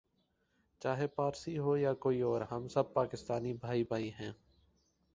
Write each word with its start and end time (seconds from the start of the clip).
چاہے 0.81 1.07
پارسی 1.07 1.57
ہو 1.57 1.75
یا 1.77 1.93
کوئی 1.99 2.21
اور 2.21 2.41
ہم 2.41 2.67
سب 2.67 2.93
پاکستانی 2.93 3.53
بھائی 3.53 3.83
بھائی 3.83 4.09
ہیں 4.19 4.31